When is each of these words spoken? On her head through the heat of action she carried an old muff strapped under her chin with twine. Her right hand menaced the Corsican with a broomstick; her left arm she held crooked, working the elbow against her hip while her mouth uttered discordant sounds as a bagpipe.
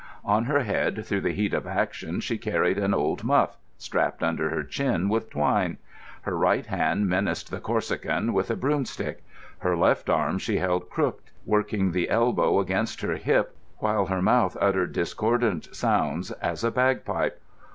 On 0.25 0.45
her 0.45 0.61
head 0.61 1.05
through 1.05 1.21
the 1.21 1.31
heat 1.33 1.53
of 1.53 1.67
action 1.67 2.21
she 2.21 2.39
carried 2.39 2.79
an 2.79 2.91
old 2.91 3.23
muff 3.23 3.55
strapped 3.77 4.23
under 4.23 4.49
her 4.49 4.63
chin 4.63 5.09
with 5.09 5.29
twine. 5.29 5.77
Her 6.21 6.35
right 6.35 6.65
hand 6.65 7.07
menaced 7.07 7.51
the 7.51 7.59
Corsican 7.59 8.33
with 8.33 8.49
a 8.49 8.55
broomstick; 8.55 9.23
her 9.59 9.77
left 9.77 10.09
arm 10.09 10.39
she 10.39 10.57
held 10.57 10.89
crooked, 10.89 11.29
working 11.45 11.91
the 11.91 12.09
elbow 12.09 12.59
against 12.59 13.01
her 13.01 13.13
hip 13.17 13.55
while 13.77 14.07
her 14.07 14.23
mouth 14.23 14.57
uttered 14.59 14.91
discordant 14.93 15.69
sounds 15.75 16.31
as 16.31 16.63
a 16.63 16.71
bagpipe. 16.71 17.39